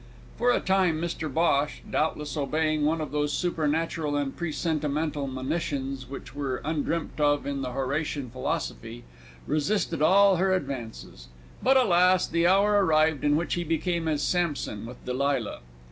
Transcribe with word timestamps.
For 0.35 0.49
a 0.51 0.59
time 0.59 0.99
Mr 0.99 1.31
Bhosh, 1.31 1.81
doubtless 1.87 2.35
obeying 2.35 2.83
one 2.83 3.01
of 3.01 3.11
those 3.11 3.33
supernatural 3.33 4.15
and 4.15 4.35
presentimental 4.35 5.27
monitions 5.27 6.09
which 6.09 6.33
were 6.33 6.59
undreamt 6.65 7.19
of 7.19 7.45
in 7.45 7.61
the 7.61 7.69
Horatian 7.73 8.31
philosophy, 8.31 9.03
resisted 9.45 10.01
all 10.01 10.37
her 10.37 10.53
advances 10.55 11.27
but 11.61 11.77
alas! 11.77 12.25
the 12.25 12.47
hour 12.47 12.83
arrived 12.83 13.23
in 13.23 13.35
which 13.35 13.53
he 13.53 13.63
became 13.63 14.07
as 14.07 14.23
Simpson 14.23 14.87
with 14.87 15.05
Delilah. 15.05 15.59